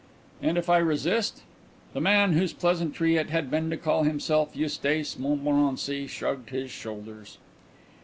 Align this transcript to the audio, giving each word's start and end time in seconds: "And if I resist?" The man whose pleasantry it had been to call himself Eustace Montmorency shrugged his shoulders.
"And 0.41 0.57
if 0.57 0.67
I 0.67 0.79
resist?" 0.79 1.43
The 1.93 2.01
man 2.01 2.33
whose 2.33 2.53
pleasantry 2.53 3.17
it 3.17 3.29
had 3.29 3.51
been 3.51 3.69
to 3.69 3.77
call 3.77 4.01
himself 4.01 4.55
Eustace 4.55 5.19
Montmorency 5.19 6.07
shrugged 6.07 6.49
his 6.49 6.71
shoulders. 6.71 7.37